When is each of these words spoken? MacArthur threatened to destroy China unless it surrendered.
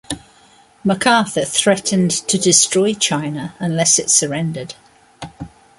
MacArthur 0.83 1.45
threatened 1.45 2.09
to 2.09 2.39
destroy 2.39 2.95
China 2.95 3.53
unless 3.59 3.99
it 3.99 4.09
surrendered. 4.09 4.73